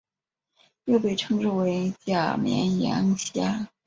[0.85, 3.67] 又被称之为假绵羊虾。